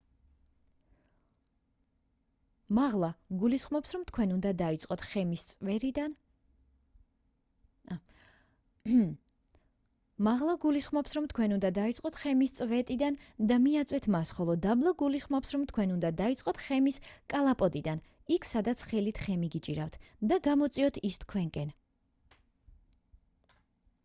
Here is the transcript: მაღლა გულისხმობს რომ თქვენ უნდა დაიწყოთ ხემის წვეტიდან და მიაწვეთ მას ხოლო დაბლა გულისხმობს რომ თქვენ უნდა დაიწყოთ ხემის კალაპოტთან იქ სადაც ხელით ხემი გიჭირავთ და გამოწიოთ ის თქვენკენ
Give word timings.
მაღლა 2.77 3.07
გულისხმობს 3.41 3.91
რომ 3.95 4.05
თქვენ 4.11 4.31
უნდა 4.35 4.53
დაიწყოთ 4.61 5.03
ხემის 12.21 12.55
წვეტიდან 12.59 13.19
და 13.51 13.57
მიაწვეთ 13.67 14.07
მას 14.17 14.31
ხოლო 14.39 14.55
დაბლა 14.67 14.93
გულისხმობს 15.03 15.53
რომ 15.57 15.67
თქვენ 15.73 15.93
უნდა 15.97 16.11
დაიწყოთ 16.23 16.61
ხემის 16.69 16.97
კალაპოტთან 17.35 18.01
იქ 18.37 18.47
სადაც 18.55 18.85
ხელით 18.93 19.21
ხემი 19.27 19.51
გიჭირავთ 19.57 19.99
და 20.33 20.41
გამოწიოთ 20.49 20.97
ის 21.11 21.21
თქვენკენ 21.25 21.71